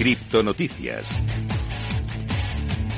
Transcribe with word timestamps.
Criptonoticias. 0.00 1.06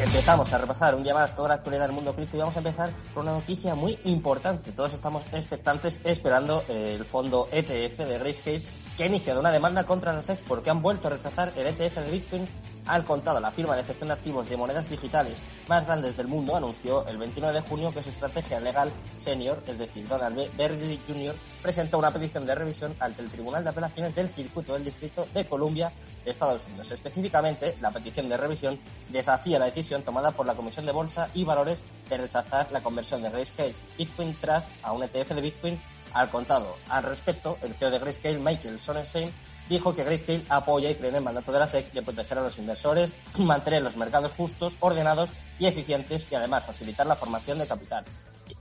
Empezamos 0.00 0.50
a 0.50 0.56
repasar 0.56 0.94
un 0.94 1.04
día 1.04 1.12
más 1.12 1.36
toda 1.36 1.48
la 1.48 1.54
actualidad 1.56 1.82
del 1.82 1.92
mundo 1.92 2.14
cripto 2.14 2.38
y 2.38 2.40
vamos 2.40 2.56
a 2.56 2.60
empezar 2.60 2.88
con 3.12 3.24
una 3.24 3.32
noticia 3.32 3.74
muy 3.74 3.98
importante. 4.04 4.72
Todos 4.72 4.94
estamos 4.94 5.22
expectantes 5.34 6.00
esperando 6.04 6.64
el 6.70 7.04
fondo 7.04 7.50
ETF 7.52 7.98
de 7.98 8.18
Grayscale 8.18 8.62
que 8.96 9.04
ha 9.04 9.06
iniciado 9.06 9.40
una 9.40 9.52
demanda 9.52 9.84
contra 9.84 10.12
la 10.12 10.22
porque 10.48 10.70
han 10.70 10.80
vuelto 10.80 11.08
a 11.08 11.10
rechazar 11.10 11.52
el 11.56 11.66
ETF 11.66 11.96
de 11.96 12.10
Bitcoin 12.10 12.48
al 12.86 13.04
contado. 13.04 13.40
La 13.40 13.50
firma 13.50 13.76
de 13.76 13.84
gestión 13.84 14.08
de 14.08 14.14
activos 14.14 14.48
de 14.48 14.56
monedas 14.56 14.88
digitales 14.88 15.36
más 15.68 15.84
grandes 15.84 16.16
del 16.16 16.28
mundo 16.28 16.56
anunció 16.56 17.06
el 17.06 17.18
29 17.18 17.54
de 17.54 17.60
junio 17.68 17.92
que 17.92 18.02
su 18.02 18.10
estrategia 18.10 18.58
legal 18.60 18.90
senior, 19.22 19.62
es 19.66 19.78
decir, 19.78 20.08
Donald 20.08 20.36
B. 20.36 20.50
Berry 20.56 20.98
Jr., 21.06 21.34
presentó 21.62 21.98
una 21.98 22.10
petición 22.10 22.46
de 22.46 22.54
revisión 22.54 22.94
ante 23.00 23.22
el 23.22 23.30
Tribunal 23.30 23.64
de 23.64 23.70
Apelaciones 23.70 24.14
del 24.14 24.30
Circuito 24.30 24.72
del 24.72 24.84
Distrito 24.84 25.26
de 25.34 25.44
Columbia, 25.46 25.92
Estados 26.24 26.62
Unidos. 26.66 26.90
Específicamente, 26.90 27.76
la 27.80 27.90
petición 27.90 28.28
de 28.28 28.36
revisión 28.36 28.78
deshacía 29.10 29.58
la 29.58 29.66
decisión 29.66 30.04
tomada 30.04 30.30
por 30.32 30.46
la 30.46 30.54
Comisión 30.54 30.86
de 30.86 30.92
Bolsa 30.92 31.28
y 31.34 31.44
Valores 31.44 31.84
de 32.08 32.16
rechazar 32.16 32.70
la 32.72 32.80
conversión 32.80 33.22
de 33.22 33.30
Grayscale 33.30 33.74
Bitcoin 33.98 34.34
Trust 34.36 34.68
a 34.82 34.92
un 34.92 35.02
ETF 35.02 35.34
de 35.34 35.40
Bitcoin 35.40 35.80
al 36.12 36.30
contado. 36.30 36.76
Al 36.88 37.04
respecto, 37.04 37.58
el 37.62 37.74
CEO 37.74 37.90
de 37.90 37.98
Grayscale, 37.98 38.38
Michael 38.38 38.80
Sonnenschein, 38.80 39.32
dijo 39.68 39.94
que 39.94 40.04
Grayscale 40.04 40.44
apoya 40.48 40.90
y 40.90 40.94
cree 40.94 41.10
en 41.10 41.16
el 41.16 41.22
mandato 41.22 41.52
de 41.52 41.58
la 41.58 41.66
SEC 41.66 41.92
de 41.92 42.02
proteger 42.02 42.38
a 42.38 42.42
los 42.42 42.58
inversores, 42.58 43.14
mantener 43.38 43.82
los 43.82 43.96
mercados 43.96 44.32
justos, 44.32 44.76
ordenados 44.80 45.30
y 45.58 45.66
eficientes 45.66 46.26
y 46.30 46.34
además 46.34 46.64
facilitar 46.64 47.06
la 47.06 47.16
formación 47.16 47.58
de 47.58 47.66
capital. 47.66 48.04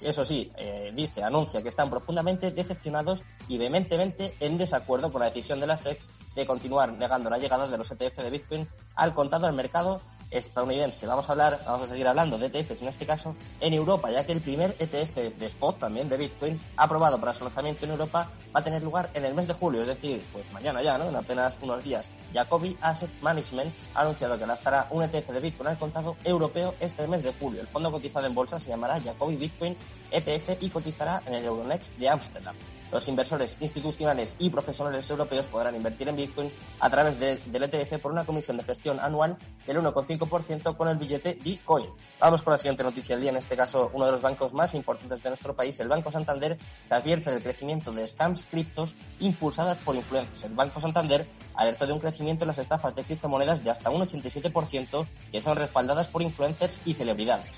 Eso 0.00 0.24
sí, 0.24 0.50
eh, 0.56 0.92
dice, 0.94 1.22
anuncia 1.22 1.62
que 1.62 1.68
están 1.68 1.90
profundamente 1.90 2.50
decepcionados 2.50 3.22
y 3.48 3.58
vehementemente 3.58 4.34
en 4.40 4.58
desacuerdo 4.58 5.10
con 5.10 5.20
la 5.20 5.30
decisión 5.30 5.60
de 5.60 5.66
la 5.66 5.76
SEC 5.76 6.00
de 6.34 6.46
continuar 6.46 6.92
negando 6.92 7.28
la 7.30 7.38
llegada 7.38 7.66
de 7.66 7.76
los 7.76 7.90
ETF 7.90 8.16
de 8.18 8.30
Bitcoin 8.30 8.68
al 8.94 9.14
contado 9.14 9.46
al 9.46 9.52
mercado 9.52 10.00
estadounidense. 10.30 11.06
Vamos 11.06 11.28
a 11.28 11.32
hablar, 11.32 11.60
vamos 11.66 11.82
a 11.82 11.88
seguir 11.88 12.06
hablando 12.06 12.38
de 12.38 12.46
ETFs 12.46 12.82
en 12.82 12.88
este 12.88 13.06
caso 13.06 13.34
en 13.60 13.74
Europa, 13.74 14.10
ya 14.10 14.24
que 14.24 14.32
el 14.32 14.40
primer 14.40 14.76
ETF 14.78 15.38
de 15.38 15.46
spot 15.46 15.78
también 15.78 16.08
de 16.08 16.16
Bitcoin 16.16 16.60
aprobado 16.76 17.18
para 17.20 17.32
su 17.32 17.44
lanzamiento 17.44 17.84
en 17.84 17.92
Europa 17.92 18.30
va 18.54 18.60
a 18.60 18.64
tener 18.64 18.82
lugar 18.82 19.10
en 19.14 19.24
el 19.24 19.34
mes 19.34 19.46
de 19.46 19.54
julio, 19.54 19.82
es 19.82 19.88
decir, 19.88 20.22
pues 20.32 20.50
mañana 20.52 20.82
ya, 20.82 20.98
¿no? 20.98 21.08
En 21.08 21.16
apenas 21.16 21.58
unos 21.62 21.82
días. 21.82 22.08
Jacobi 22.32 22.76
Asset 22.80 23.10
Management 23.22 23.72
ha 23.94 24.02
anunciado 24.02 24.38
que 24.38 24.46
lanzará 24.46 24.86
un 24.90 25.02
ETF 25.02 25.30
de 25.30 25.40
Bitcoin 25.40 25.68
al 25.68 25.78
contado 25.78 26.16
europeo 26.24 26.74
este 26.80 27.06
mes 27.06 27.22
de 27.22 27.32
julio. 27.32 27.60
El 27.60 27.66
fondo 27.66 27.90
cotizado 27.90 28.26
en 28.26 28.34
bolsa 28.34 28.60
se 28.60 28.70
llamará 28.70 29.00
Jacobi 29.00 29.36
Bitcoin 29.36 29.76
ETF 30.10 30.62
y 30.62 30.70
cotizará 30.70 31.22
en 31.26 31.34
el 31.34 31.44
Euronext 31.44 31.92
de 31.96 32.08
Ámsterdam. 32.08 32.56
Los 32.92 33.06
inversores 33.06 33.56
institucionales 33.60 34.34
y 34.40 34.50
profesionales 34.50 35.08
europeos 35.08 35.46
podrán 35.46 35.76
invertir 35.76 36.08
en 36.08 36.16
Bitcoin 36.16 36.50
a 36.80 36.90
través 36.90 37.20
del 37.20 37.62
ETF 37.62 38.02
por 38.02 38.10
una 38.10 38.24
comisión 38.24 38.56
de 38.56 38.64
gestión 38.64 38.98
anual 38.98 39.38
del 39.64 39.78
1,5% 39.78 40.76
con 40.76 40.88
el 40.88 40.96
billete 40.96 41.38
Bitcoin. 41.40 41.86
Vamos 42.18 42.42
con 42.42 42.50
la 42.50 42.58
siguiente 42.58 42.82
noticia 42.82 43.14
del 43.14 43.22
día, 43.22 43.30
en 43.30 43.36
este 43.36 43.56
caso 43.56 43.92
uno 43.94 44.06
de 44.06 44.12
los 44.12 44.22
bancos 44.22 44.52
más 44.52 44.74
importantes 44.74 45.22
de 45.22 45.30
nuestro 45.30 45.54
país, 45.54 45.78
el 45.78 45.86
Banco 45.86 46.10
Santander, 46.10 46.58
que 46.88 46.94
advierte 46.94 47.30
del 47.30 47.44
crecimiento 47.44 47.92
de 47.92 48.08
scams 48.08 48.44
criptos 48.50 48.96
impulsadas 49.20 49.78
por 49.78 49.94
influencers. 49.94 50.42
El 50.42 50.54
Banco 50.54 50.80
Santander 50.80 51.28
alertó 51.54 51.86
de 51.86 51.92
un 51.92 52.00
crecimiento 52.00 52.42
en 52.42 52.48
las 52.48 52.58
estafas 52.58 52.96
de 52.96 53.04
criptomonedas 53.04 53.62
de 53.62 53.70
hasta 53.70 53.90
un 53.90 54.02
87% 54.02 55.06
que 55.30 55.40
son 55.40 55.56
respaldadas 55.56 56.08
por 56.08 56.22
influencers 56.22 56.80
y 56.84 56.94
celebridades. 56.94 57.50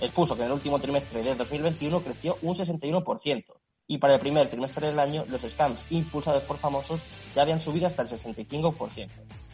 Expuso 0.00 0.34
que 0.34 0.42
en 0.42 0.48
el 0.48 0.54
último 0.54 0.80
trimestre 0.80 1.22
de 1.22 1.36
2021 1.36 2.00
creció 2.00 2.38
un 2.42 2.54
61% 2.54 3.44
y 3.90 3.98
para 3.98 4.14
el 4.14 4.20
primer 4.20 4.48
trimestre 4.48 4.86
del 4.86 5.00
año 5.00 5.24
los 5.28 5.42
scams 5.42 5.84
impulsados 5.90 6.44
por 6.44 6.58
famosos 6.58 7.02
ya 7.34 7.42
habían 7.42 7.60
subido 7.60 7.88
hasta 7.88 8.02
el 8.02 8.08
65%. 8.08 9.08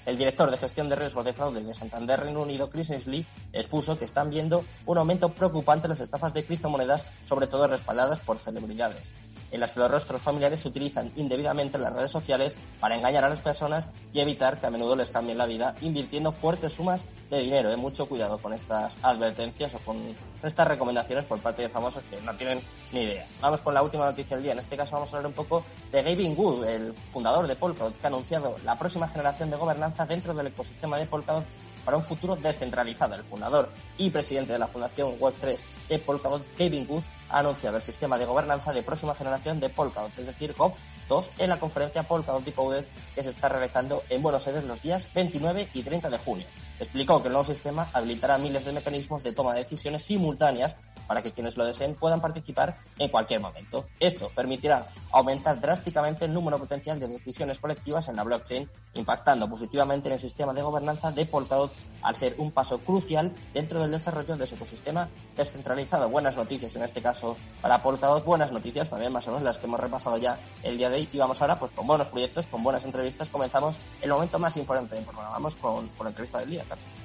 El 0.05 0.19
director 0.19 0.51
de 0.51 0.59
gestión 0.59 0.91
de 0.91 0.95
riesgos 0.95 1.25
de 1.25 1.33
fraude 1.33 1.65
de 1.65 1.75
Santander 1.75 2.21
Reino 2.21 2.43
Unido, 2.43 2.69
Chris 2.69 2.91
Ainsley, 2.91 3.27
expuso 3.55 3.99
que 3.99 4.05
están 4.05 4.29
viendo 4.29 4.63
un 4.85 4.99
aumento 4.99 5.31
preocupante 5.31 5.87
en 5.87 5.91
las 5.91 6.01
estafas 6.01 6.35
de 6.35 6.45
criptomonedas, 6.45 7.07
sobre 7.25 7.47
todo 7.47 7.67
respaldadas 7.67 8.21
por 8.21 8.39
celebridades 8.39 9.11
en 9.51 9.61
las 9.61 9.73
que 9.73 9.81
los 9.81 9.91
rostros 9.91 10.21
familiares 10.21 10.61
se 10.61 10.69
utilizan 10.69 11.13
indebidamente 11.17 11.77
en 11.77 11.85
las 11.85 11.93
redes 11.93 12.11
sociales 12.11 12.57
para 12.81 12.97
engañar 12.97 13.25
a 13.25 13.29
las 13.29 13.41
personas 13.41 13.89
y 14.13 14.21
evitar 14.21 14.61
que 14.61 14.67
a 14.67 14.71
menudo 14.71 14.97
les 14.97 15.11
cambien 15.11 15.39
la 15.39 15.47
vida 15.47 15.75
invirtiendo 15.81 16.33
fuertes 16.33 16.73
sumas 16.73 17.05
de 17.31 17.41
dinero. 17.41 17.71
¿eh? 17.71 17.77
Mucho 17.77 18.07
cuidado 18.07 18.39
con 18.39 18.53
estas 18.53 18.97
advertencias 19.03 19.75
o 19.75 19.79
con 19.79 20.15
estas 20.43 20.69
recomendaciones 20.69 21.25
por 21.25 21.39
parte 21.41 21.63
de 21.63 21.69
famosos 21.69 22.03
que 22.05 22.21
no 22.21 22.35
tienen 22.35 22.61
ni 22.93 23.01
idea. 23.01 23.27
Vamos 23.41 23.61
con 23.61 23.75
la 23.75 23.83
última 23.83 24.05
noticia 24.05 24.37
del 24.37 24.45
día. 24.45 24.53
En 24.53 24.59
este 24.59 24.77
caso 24.77 24.95
vamos 24.95 25.13
a 25.13 25.17
hablar 25.17 25.29
un 25.29 25.35
poco 25.35 25.65
de 25.91 26.03
Gavin 26.03 26.35
Wood, 26.37 26.65
el 26.65 26.95
fundador 26.95 27.47
de 27.47 27.57
Polkadot, 27.57 27.99
que 27.99 28.07
ha 28.07 28.09
anunciado 28.09 28.57
la 28.65 28.79
próxima 28.79 29.09
generación 29.09 29.51
de 29.51 29.57
gobernanza 29.57 30.07
dentro 30.07 30.35
del 30.35 30.49
ecosistema 30.49 30.99
de 30.99 31.07
Polkadot 31.07 31.45
para 31.85 31.97
un 31.97 32.05
futuro 32.05 32.37
descentralizado. 32.37 33.15
El 33.15 33.25
fundador 33.25 33.71
y 33.97 34.11
presidente 34.11 34.53
de 34.53 34.59
la 34.59 34.69
Fundación 34.69 35.19
Web3 35.19 35.59
de 35.89 35.99
Polkadot, 35.99 36.45
Gavin 36.59 36.87
Wood, 36.89 37.03
ha 37.29 37.39
anunciado 37.41 37.77
el 37.77 37.83
sistema 37.83 38.19
de 38.19 38.25
gobernanza 38.25 38.73
de 38.73 38.83
próxima 38.83 39.15
generación 39.15 39.59
de 39.61 39.69
Polkadot, 39.69 40.17
es 40.19 40.27
decir, 40.27 40.55
GOP2, 40.55 41.31
en 41.39 41.51
la 41.51 41.59
conferencia 41.59 42.03
Polkadot 42.05 42.45
Decoded 42.45 42.85
que 43.15 43.23
se 43.23 43.31
está 43.31 43.49
realizando 43.49 44.03
en 44.09 44.23
Buenos 44.23 44.47
Aires 44.47 44.65
los 44.65 44.83
días 44.83 45.09
29 45.15 45.71
y 45.73 45.83
30 45.83 46.11
de 46.11 46.19
junio. 46.19 46.47
Explicó 46.79 47.23
que 47.23 47.29
el 47.29 47.33
nuevo 47.33 47.47
sistema 47.47 47.89
habilitará 47.93 48.39
miles 48.39 48.65
de 48.65 48.73
mecanismos 48.73 49.23
de 49.23 49.33
toma 49.33 49.55
de 49.55 49.63
decisiones 49.63 50.05
simultáneas 50.05 50.77
para 51.07 51.23
que 51.23 51.33
quienes 51.33 51.57
lo 51.57 51.65
deseen 51.65 51.95
puedan 51.95 52.21
participar 52.21 52.79
en 52.99 53.09
cualquier 53.11 53.41
momento. 53.41 53.87
Esto 54.01 54.31
permitirá 54.35 54.89
aumentar 55.13 55.61
drásticamente 55.61 56.25
el 56.25 56.35
número 56.35 56.59
potencial 56.59 56.99
de 56.99 57.09
decisiones 57.09 57.59
colectivas 57.59 58.09
en 58.09 58.17
la 58.17 58.25
blockchain, 58.25 58.69
impactando 58.95 59.49
positivamente 59.49 60.09
en 60.09 60.15
el 60.15 60.19
sistema 60.19 60.53
de 60.53 60.63
gobernanza 60.63 61.11
de 61.11 61.27
Polkadot 61.27 61.73
al 62.03 62.17
ser 62.17 62.35
un 62.39 62.53
paso 62.53 62.79
crucial 62.79 63.33
dentro 63.53 63.81
del 63.81 63.91
desarrollo 63.91 64.37
de 64.37 64.47
su 64.47 64.55
ecosistema 64.55 65.09
descentralizado. 65.37 66.09
Buenas 66.09 66.37
noticias 66.37 66.75
en 66.77 66.83
este 66.83 67.01
caso 67.03 67.37
para 67.61 67.83
Polkadot, 67.83 68.25
buenas 68.25 68.53
noticias 68.53 68.91
también 68.91 69.13
más 69.13 69.27
o 69.29 69.31
menos 69.31 69.45
las 69.45 69.59
que 69.59 69.67
hemos 69.67 69.81
repasado 69.81 70.19
ya 70.19 70.39
el 70.63 70.79
día 70.79 70.91
de 70.91 70.97
hoy 70.97 71.09
y 71.13 71.19
vamos 71.19 71.41
ahora 71.41 71.59
pues 71.59 71.71
con 71.73 71.87
buenos 71.87 72.09
proyectos, 72.09 72.47
con 72.47 72.63
buenas 72.63 72.85
entrevistas. 72.85 73.29
Comenzamos 73.29 73.77
el 74.03 74.11
momento 74.11 74.39
más 74.39 74.57
importante 74.57 74.95
del 74.95 75.05
programa. 75.05 75.31
Vamos 75.31 75.57
con, 75.57 75.89
con 75.89 76.05
la 76.05 76.11
entrevista 76.11 76.39
del 76.39 76.51
día, 76.51 76.65
Gracias. 76.69 76.96